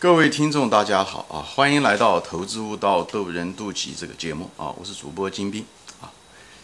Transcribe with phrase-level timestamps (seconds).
[0.00, 1.44] 各位听众，大家好啊！
[1.44, 4.70] 欢迎来到《投资悟道，渡人渡己》这个节目啊！
[4.78, 5.62] 我是主播金兵
[6.00, 6.10] 啊。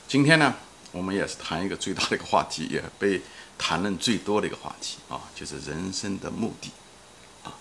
[0.09, 0.55] 今天呢，
[0.91, 3.21] 我们也是谈一个最大的一个话题，也被
[3.59, 6.71] 谈论最多的一个话题啊，就是人生的目的
[7.45, 7.53] 啊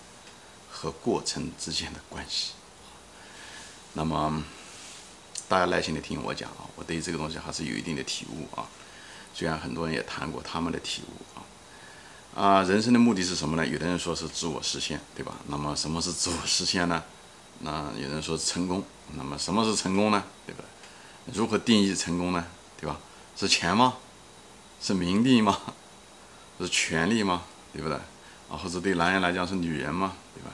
[0.70, 2.52] 和过程之间的关系。
[3.92, 4.42] 那么，
[5.46, 8.66] 大家耐心的听我讲啊，我对这个东西还是有一定的体悟啊。
[9.34, 11.44] 虽然很多人也谈过他们的体悟啊。
[12.36, 13.66] 啊，人生的目的是什么呢？
[13.66, 15.34] 有的人说是自我实现，对吧？
[15.48, 17.02] 那么什么是自我实现呢？
[17.60, 20.22] 那有人说成功，那么什么是成功呢？
[20.44, 20.62] 对吧？
[21.32, 22.46] 如何定义成功呢？
[22.78, 22.98] 对吧？
[23.34, 23.96] 是钱吗？
[24.82, 25.58] 是名利吗？
[26.60, 27.42] 是权利吗？
[27.72, 27.96] 对不对？
[28.50, 30.12] 啊，或者对男人来讲是女人吗？
[30.34, 30.50] 对吧？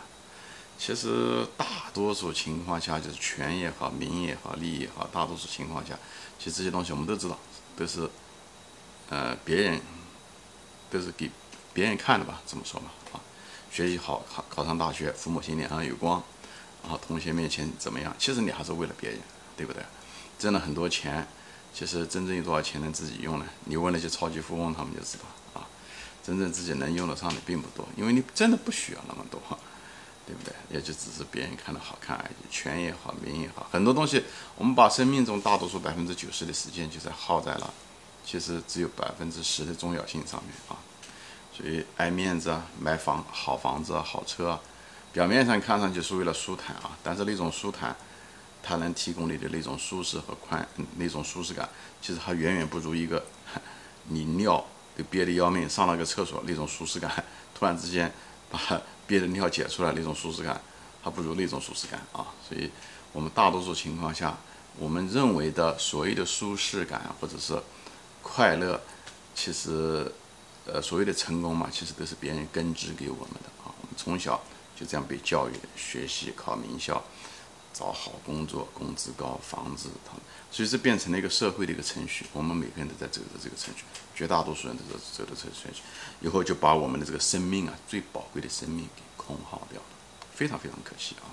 [0.78, 5.98] 其实大多数情况下就是权也好，名也好，利也好，大多数情况下，
[6.38, 7.36] 其实这些东西我们都知道，
[7.76, 8.08] 都是
[9.10, 9.80] 呃别人
[10.88, 11.28] 都是给。
[11.74, 13.20] 别人看的吧，这么说吧，啊，
[13.70, 16.22] 学习好，考考上大学，父母心脸上有光，
[16.82, 18.14] 然后同学面前怎么样？
[18.18, 19.18] 其实你还是为了别人，
[19.56, 19.82] 对不对？
[20.38, 21.26] 挣了很多钱，
[21.72, 23.46] 其实真正有多少钱能自己用呢？
[23.64, 25.66] 你问那些超级富翁，他们就知道啊，
[26.22, 29.40] 真正自己能用得上的并不多，因为你真的不需要那么多，
[30.26, 30.52] 对不对？
[30.68, 34.22] 也就只是别人看的好看而已，权也好，名也好，很多东西，
[34.56, 37.72] 我们把生命中大多数百分之九十的时间就在耗在了，
[38.26, 40.76] 其实只有百分之十的重要性上面啊。
[41.54, 44.60] 所以爱面子啊，买房好房子啊，好车啊，
[45.12, 47.94] 表面上看上去是为了舒坦啊，但是那种舒坦，
[48.62, 51.68] 它能提供你的那种舒适和宽那种舒适感，
[52.00, 53.22] 其实还远远不如一个
[54.08, 54.64] 你尿
[54.96, 57.22] 都憋得要命，上了个厕所那种舒适感，
[57.54, 58.10] 突然之间
[58.50, 58.58] 把
[59.06, 60.58] 憋的尿解出来那种舒适感，
[61.02, 62.24] 还不如那种舒适感啊。
[62.48, 62.70] 所以，
[63.12, 64.38] 我们大多数情况下，
[64.78, 67.62] 我们认为的所谓的舒适感或者是
[68.22, 68.80] 快乐，
[69.34, 70.10] 其实。
[70.64, 73.74] 呃，所谓的成功嘛，其实都是别人根植给我们的啊。
[73.80, 74.40] 我们从小
[74.76, 77.02] 就这样被教育，学习、考名校、
[77.74, 79.88] 找好工作、工资高、房子，
[80.52, 82.26] 所以这变成了一个社会的一个程序。
[82.32, 83.82] 我们每个人都在走着这个程序，
[84.14, 85.82] 绝大多数人都在走着这个程序，
[86.20, 89.86] 以后就把我们的这个生命啊，最宝贵的生命给空耗掉了，
[90.32, 91.26] 非常非常可惜啊。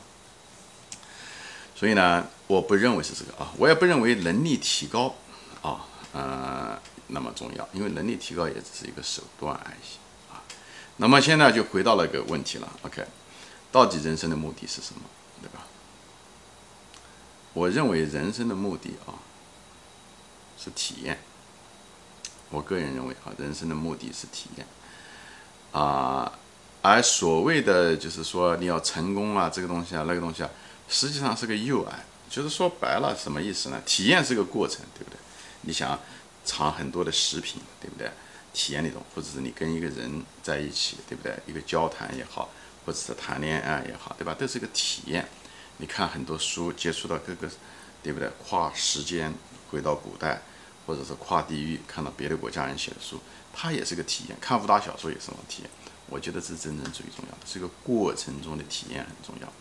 [1.76, 5.14] 所以呢，我不认为是这个啊，我也不认为能力提高
[5.62, 6.82] 啊，呃。
[7.12, 10.42] 那么重要，因为能力提高也只是一个手段而已啊。
[10.98, 13.04] 那么现在就回到了一个问题了，OK，
[13.72, 15.02] 到底人生的目的是什么，
[15.42, 15.66] 对吧？
[17.54, 19.18] 我认为人生的目的啊
[20.58, 21.20] 是体验。
[22.52, 24.68] 我个人认为啊，人生的目的是体验
[25.72, 26.32] 啊，
[26.82, 30.50] 而所谓的就是说你要成功啊，这个东西啊，那个东西啊，
[30.88, 31.92] 实际上是个诱饵。
[32.30, 33.82] 就是说白了，什么意思呢？
[33.86, 35.18] 体验是个过程，对不对？
[35.62, 36.00] 你想。
[36.50, 38.10] 尝很多的食品，对不对？
[38.52, 41.38] 体验那种，或者是你跟一个人在一起，对不对？
[41.46, 42.50] 一个交谈也好，
[42.84, 44.34] 或者是谈恋爱也好，对吧？
[44.34, 45.30] 都是一个体验。
[45.78, 47.48] 你看很多书，接触到各个，
[48.02, 48.28] 对不对？
[48.44, 49.32] 跨时间
[49.70, 50.42] 回到古代，
[50.88, 53.20] 或者是跨地域看到别的国家人写的书，
[53.54, 54.38] 它也是个体验。
[54.42, 55.70] 看武打小说也是种体验。
[56.08, 59.54] 我觉得这是真正最重要的，这个过程中的体验很重要。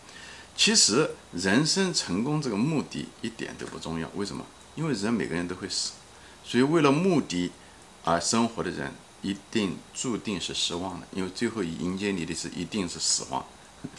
[0.57, 4.43] 其实人生成功这个目的一点都不重要，为什么？
[4.75, 5.91] 因为人每个人都会死。
[6.49, 7.51] 所以，为了目的
[8.03, 13.45] 而生活的人，一定注定是失望的，因为最后迎接你的是一定是死亡。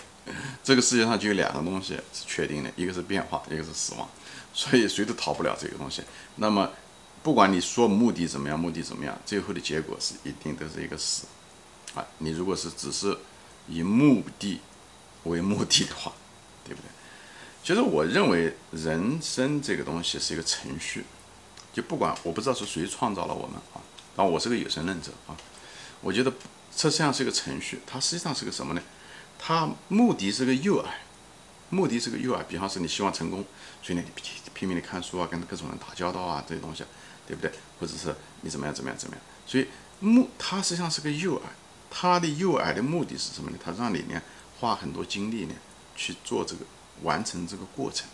[0.65, 4.09] 这个世界上就有两个东西是确定的，一个是变化，一个是死亡。
[4.53, 6.03] 所以谁都逃不了这个东西。
[6.35, 6.69] 那么，
[7.23, 11.27] 不管你说目的怎么样，目的怎么样，最后的结果是一定都是一个死。
[11.95, 13.17] 啊，你如果是只是
[13.69, 14.61] 以目的
[15.23, 16.13] 为目的的话，
[16.65, 16.89] 对不对？
[17.63, 21.05] 其实我认为人生这个东西是一个程序。
[21.73, 23.81] 就不管我不知道是谁创造了我们啊，
[24.17, 25.37] 然后我是个有神论者啊，
[26.01, 26.33] 我觉得
[26.75, 28.83] 这实际上是个程序，它实际上是个什么呢？
[29.39, 30.87] 它目的是个诱饵，
[31.71, 32.43] 目的是个诱饵。
[32.45, 33.45] 比方说你希望成功，
[33.83, 34.05] 所以你
[34.53, 36.85] 拼命的看书啊，跟各种人打交道啊，这些东西，
[37.27, 37.51] 对不对？
[37.79, 39.25] 或者是你怎么样怎么样怎么样？
[39.47, 39.67] 所以
[40.01, 41.43] 目它实际上是个诱饵，
[41.91, 43.59] 它的诱饵的目的是什么呢？
[43.65, 44.21] 它让你呢
[44.59, 45.55] 花很多精力呢
[45.97, 46.65] 去做这个
[47.03, 48.09] 完成这个过程。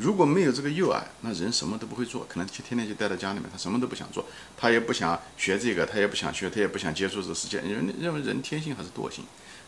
[0.00, 4.24] 如果没有这个诱饵，那人什么都不会做，可能就天天就待在家里面，他什么都不想做，
[4.56, 7.58] 他也不想学这个，他也不想学，他也不想接触这个世界。
[7.58, 9.22] 人认为人天性还是惰性，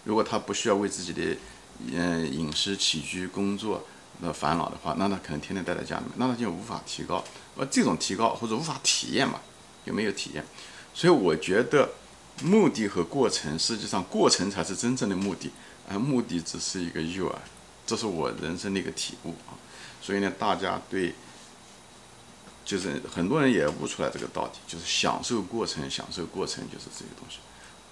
[0.05, 1.37] 如果他不需要为自己的
[1.93, 3.85] 嗯饮食起居、工作
[4.23, 7.23] 的烦恼的话，那他可能天天待在家里面，那他就无法提高。
[7.59, 9.39] 而这种提高或者无法体验嘛，
[9.85, 10.43] 有没有体验？
[10.95, 11.91] 所以我觉得
[12.43, 15.51] 目的和过程，实际上过程才是真正的目的，
[15.91, 17.35] 而目的只是一个诱饵。
[17.85, 19.53] 这是我人生的一个体悟啊。
[20.03, 21.15] 所以呢，大家对，
[22.65, 27.39] 就是很多人也悟出来这个道理，就是享受过程，享受过程就是这些东西。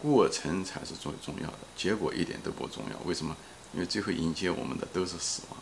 [0.03, 2.99] 过程才是最重要的，结果一点都不重要。
[3.07, 3.37] 为什么？
[3.73, 5.59] 因为最后迎接我们的都是死亡。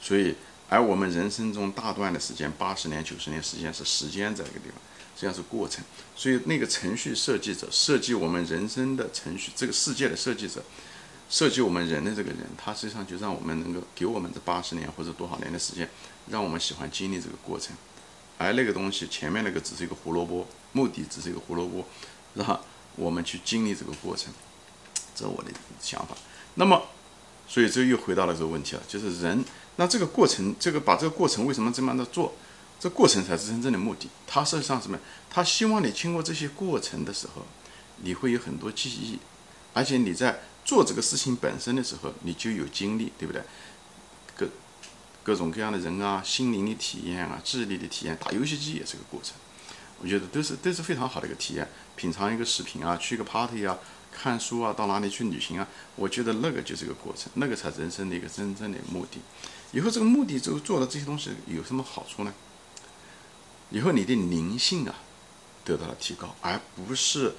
[0.00, 0.36] 所以，
[0.68, 4.76] 而我们人生中大段的时间，八十年、九十年时间是时间在这个地方，
[5.16, 5.82] 实际上是过程。
[6.14, 10.62] 所以，那个程序设计者设计我们人生的程序，这个世界的设计者
[11.28, 15.88] 设计我们人的这个人，他实际上就让我们能够给我们这八十年或者多少年的时间，
[16.28, 17.76] 让我们喜欢经历这个过程。
[18.38, 21.84] 而那个东西前面那个只是一个胡萝卜，目的只是一个胡萝卜，
[22.34, 22.60] 让
[22.96, 24.32] 我们去经历这个过程。
[25.14, 26.16] 这我的想法。
[26.54, 26.80] 那么，
[27.48, 29.44] 所以这又回到了这个问题了，就是人。
[29.76, 32.32] 那这个过程，这个把这个过程为什么这么样的做？
[32.80, 34.08] 这过程才是真正的目的。
[34.26, 34.96] 他实际上什么？
[35.28, 37.44] 他希望你经过这些过程的时候，
[38.02, 39.18] 你会有很多记忆，
[39.74, 43.42] 而且你在做这个事情本身的时候，你就有经历，对不对？
[44.36, 44.46] 各
[45.24, 49.32] 各种各样的人啊，心灵的体验啊，智力的体验，打游戏机也是个过程。
[49.98, 51.66] 我觉得都是都是非常好的一个体验。
[51.96, 53.78] 品尝一个食品啊，去一个 party 啊，
[54.12, 55.66] 看书啊，到哪里去旅行啊？
[55.96, 59.20] 我觉得那个就是个过程，那个才人生的一个真正的目的。
[59.72, 62.34] 以后这个目的就做了这些东西有什么好处呢？
[63.70, 64.94] 以后你的灵性啊
[65.64, 67.34] 得到了提高，而不是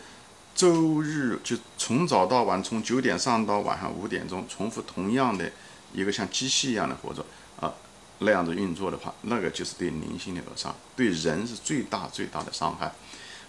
[0.60, 5.50] 周日就从早到晚，从九点上到晚上五点钟重复同样的
[5.94, 7.26] 一个像机器一样的活着
[7.62, 7.74] 啊
[8.18, 12.92] 那样子运作的话，那个就是对灵性的扼杀，对人是最大最大的伤害。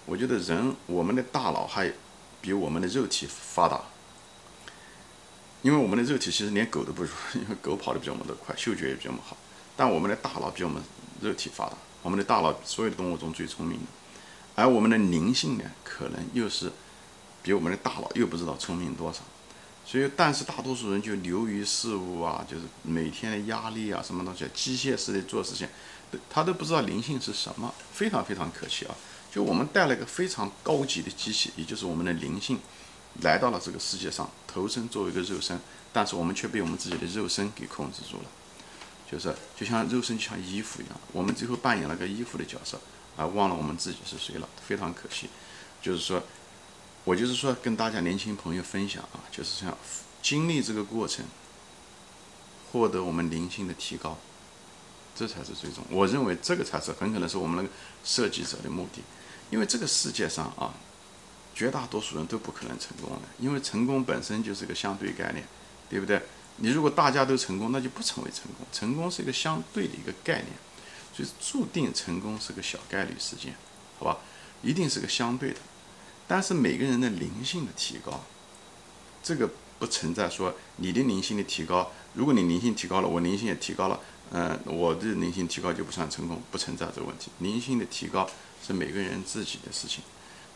[0.06, 1.92] 我觉得人我们的大脑还
[2.40, 3.80] 比我们的肉体发达。
[5.62, 9.36] 因为我们的肉体其实连狗都不如， 因为狗跑得比我们都快，嗅觉也比我们好。
[9.76, 10.80] 但我们的大脑比我们
[11.20, 11.72] 肉体发达，
[12.04, 13.86] 我们的大脑所有的动物中最聪明的，
[14.54, 16.70] 而我们的灵性呢，可能又是
[17.42, 19.20] 比我们的大脑又不知道聪明多少。
[19.86, 25.66] 所以，但是大多数人就流于事物啊，就是每天的压力啊，什么东西，机械式的做事情，
[26.28, 28.94] 他都不知道灵性是什么，非常非常可惜啊！
[29.32, 32.58] 就我们带了一个非常高级的机器，也就是我们的灵性。
[33.22, 35.58] 来到了这个世界上，投身作为一个肉身，
[35.92, 38.24] 但是我们却被我们自己的肉身给控制住了，
[39.10, 42.80] 就是就像肉身就像衣服一样，我们最后扮演了个衣服的角色，
[43.16, 45.28] 而忘了我们自己是谁了，非常可惜。
[45.82, 46.22] 就是说，
[47.04, 49.76] 我就是说跟大家年轻朋友分享啊，就是像
[50.22, 51.24] 经历这个过程，
[52.72, 54.18] 获得我们灵性的提高，
[55.14, 55.84] 这才是最终。
[55.90, 57.68] 我认为这个才是很可能是我们那个
[58.04, 59.02] 设计者的目的，
[59.50, 60.74] 因为这个世界上啊。
[61.52, 65.44] 绝大多数人都不可能成功的，因为成功本身就是个相对概念，
[65.90, 66.22] 对不对？
[66.56, 68.64] 你如果大家都成功，那就不成为成功。
[68.72, 70.46] 成功是一个相对的一个概念，
[71.12, 73.54] 所以注定成功是个小概率事件，
[73.98, 74.18] 好吧？
[74.62, 75.56] 一定是个相对的。
[76.30, 78.20] 但是每个人的灵性的提高，
[79.20, 79.50] 这个
[79.80, 83.98] 不存在说你的灵性的提高，如果你灵性提高了，我灵性也提高了，
[84.30, 87.32] 嗯，我的灵性提高就不算成功，不存在这个问题。
[87.40, 88.30] 灵性的提高
[88.64, 90.04] 是每个人自己的事情。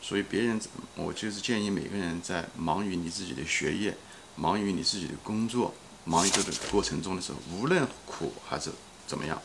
[0.00, 0.60] 所以别人，
[0.94, 3.96] 我就是建议每个人在忙于你自己的学业、
[4.36, 5.74] 忙于你自己的工作、
[6.04, 8.70] 忙于这个过程中的时候，无论苦还是
[9.08, 9.42] 怎么样，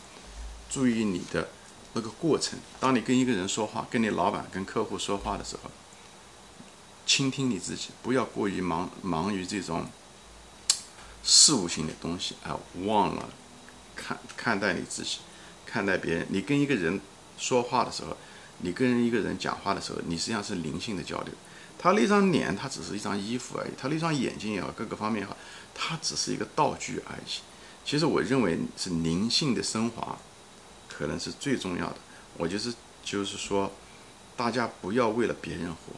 [0.70, 1.48] 注意你的
[1.94, 2.56] 那个过程。
[2.78, 5.68] 当你跟一个人说话，跟你老板、跟客户说话的时候，
[7.10, 9.84] 倾听你自己，不要过于忙忙于这种
[11.24, 13.28] 事物性的东西，啊忘了
[13.96, 15.18] 看看待你自己，
[15.66, 16.24] 看待别人。
[16.30, 17.00] 你跟一个人
[17.36, 18.16] 说话的时候。
[18.62, 21.32] 你跟一个人讲话的时候，你实际上是灵性的交流。
[21.78, 25.34] 他那张脸，他只是一张衣服而已；他那双眼睛也好，各个方面也好，
[25.74, 27.40] 他只是一个道具而已。
[27.86, 30.18] 其实我认为是灵性的升华，
[30.90, 31.96] 可能是最重要的。
[32.36, 33.72] 我就是就是说，
[34.36, 35.94] 大家不要为了别人活，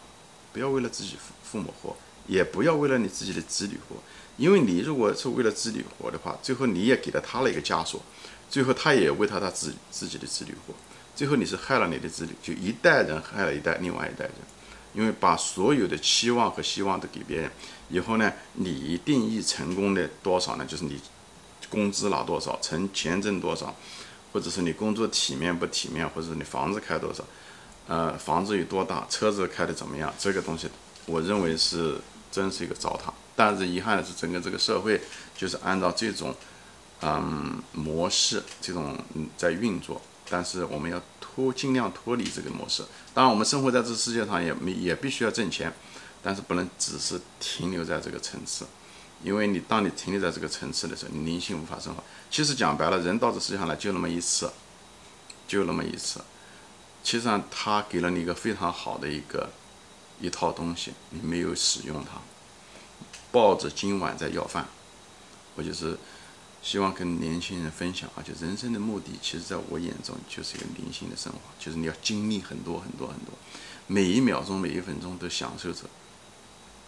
[0.52, 3.97] 不要为了自己父父母活，也不要为了你自己的子女活。
[4.37, 8.00] 因为你如果是为了子女活的话，最后你也给了他了一个枷锁，
[8.49, 10.75] 最后他也为他他自自己的子女活。
[11.14, 14.35] 最后你是害了你的子女，就一代人害了一代另外一代人，
[14.94, 17.50] 因为把所有的期望和希望都给别人，
[17.90, 20.64] 以后呢，你定义成功的多少呢？
[20.64, 20.99] 就是你
[21.68, 23.76] 工资拿多少，存钱挣多少，
[24.32, 27.23] 或者是你工作体面不体面，或者是你房子开多少，
[27.88, 30.12] 呃，房子有多大，车子开的怎么样？
[30.18, 30.68] 这个东西，
[31.06, 31.98] 我认为是
[32.30, 33.12] 真是一个糟蹋。
[33.34, 35.00] 但是遗憾的是，整个这个社会
[35.36, 36.34] 就是按照这种
[37.00, 38.96] 嗯模式，这种
[39.36, 40.00] 在运作。
[40.30, 42.84] 但是我们要脱，尽量脱离这个模式。
[43.12, 45.70] 当然，我们生活在这世界上也没也必须要挣钱，
[46.22, 48.64] 但是不能只是停留在这个层次。
[49.22, 52.02] 因为你当你停留在这个层次的时候，你灵性无法升华。
[52.30, 54.50] 其实讲白了，人到这世界上来就那么一次，
[55.46, 56.20] 就那么一次。
[57.02, 59.50] 其实上，他给了你一个非常好的一个
[60.21, 62.21] 一套东西，你没有使用它，
[63.30, 64.66] 抱着今晚在要饭，
[65.56, 65.99] 我就是。
[66.64, 73.35] 希望跟年轻人分享，而且人生的目的，其实在我眼中就是一个灵性的生活，就是你要经历很多很多很多，
[73.88, 75.80] 每一秒钟每一分钟都享受着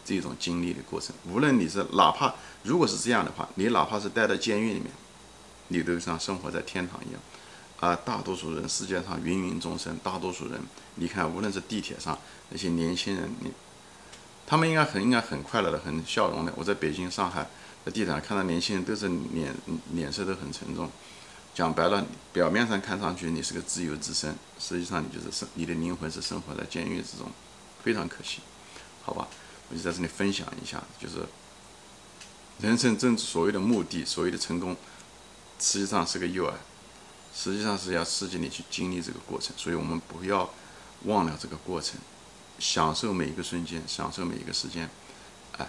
[0.04, 1.12] 这种经历的过程。
[1.28, 4.92] 无论你是哪怕如果是这样的话，你哪怕是待在监狱里面，
[5.66, 7.20] 你都像生活在天堂一样。
[7.80, 10.60] 啊，大多数人世界上芸芸众生，大多数人，
[10.94, 12.18] 你看，无论是地铁上
[12.50, 13.52] 那些年轻人，你
[14.46, 16.52] 他们应该很应该很快乐的，很笑容的。
[16.56, 17.46] 我在北京、上海
[17.84, 19.54] 在地铁上看到年轻人，都是脸
[19.92, 20.90] 脸色都很沉重。
[21.54, 27.30] 讲白了，表面上看上去你是个自由之身，实际上你就是生你的灵魂是生活在监狱之中，
[27.82, 28.40] 非常可惜，
[29.02, 29.28] 好吧？
[29.68, 31.14] 我就在这里分享一下，就是
[32.60, 34.76] 人生真所谓的目的，所谓的成功，
[35.60, 36.52] 实际上是个诱饵，
[37.34, 40.48] 实际上是要刺激你去经历这个过程，所以我们不要
[41.04, 41.98] 忘了这个过程，
[42.58, 44.88] 享受每一个瞬间，享受每一个时间，
[45.58, 45.68] 哎，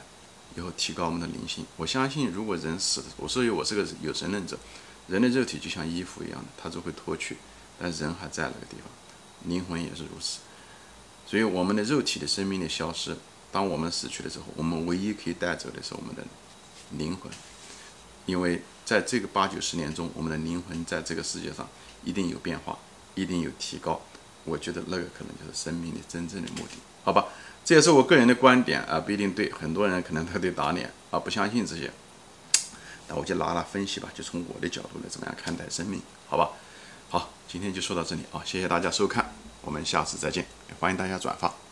[0.56, 1.66] 以后提高我们的灵性。
[1.76, 4.58] 我相信，如果人死，我所以我是个有神论者。
[5.08, 7.38] 人的肉体就像衣服一样的，它就会脱去，
[7.80, 8.90] 但人还在那个地方，
[9.44, 10.40] 灵魂也是如此。
[11.28, 13.16] 所以我们的肉体的生命的消失，
[13.52, 16.24] 当我们死去的时候，我们唯一可以带走的是我们的
[16.92, 17.32] 灵魂，
[18.26, 21.68] 因为在这个八九十年中，我们的灵魂在这个世界上
[22.04, 22.78] 一定有变化，
[23.16, 24.00] 一定有提高。
[24.44, 27.26] 我觉得那个可能就是生命的真正的目的，好吧？
[27.66, 31.92] 这也是我个人的观点啊，不一定对，很多人可能他得打脸啊，不相信这些。
[33.08, 36.52] 那我就拉拉分析吧，就从我的角度来怎么样看待生命，好吧？
[37.10, 40.46] 好，今天就说到这里啊，谢谢大家收看，我们下次再见，
[40.80, 41.65] 欢迎大家转发。